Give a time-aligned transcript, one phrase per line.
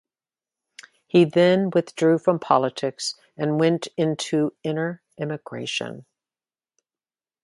[1.05, 6.07] He then withdrew from politics and went into "inner emigration".